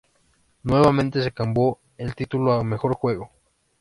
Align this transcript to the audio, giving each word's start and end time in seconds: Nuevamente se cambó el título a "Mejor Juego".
Nuevamente 0.63 1.21
se 1.21 1.31
cambó 1.31 1.79
el 1.95 2.15
título 2.15 2.53
a 2.53 2.63
"Mejor 2.63 2.95
Juego". 2.95 3.29